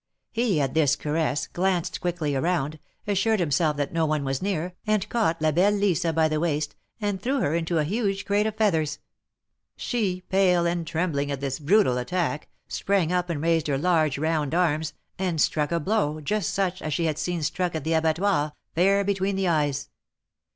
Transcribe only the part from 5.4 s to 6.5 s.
belle Lisa by the